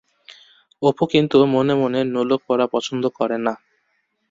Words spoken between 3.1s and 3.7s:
করে না।